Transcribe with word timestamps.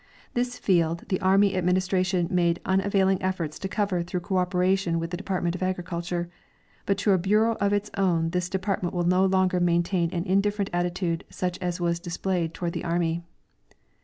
This 0.33 0.57
field 0.57 1.05
the 1.09 1.21
army 1.21 1.55
administration 1.55 2.27
made 2.31 2.59
unavailing 2.65 3.21
efforts 3.21 3.59
to 3.59 3.67
cover 3.67 4.01
through 4.01 4.21
cooperation 4.21 4.97
with 4.99 5.11
the 5.11 5.15
department 5.17 5.53
of 5.53 5.61
agriculture, 5.61 6.27
but 6.87 6.97
to 6.97 7.11
a 7.11 7.19
bureau 7.19 7.53
of 7.61 7.71
its 7.71 7.91
own 7.95 8.31
this 8.31 8.49
depart 8.49 8.81
ment 8.81 8.95
will 8.95 9.03
no 9.05 9.23
longer 9.23 9.59
maintain 9.59 10.09
an 10.11 10.23
indifi'erent 10.23 10.69
attitude 10.73 11.23
sucli 11.29 11.59
as 11.61 11.79
was 11.79 11.99
displayed 11.99 12.51
toward 12.55 12.73
the 12.73 12.83
army. 12.83 13.21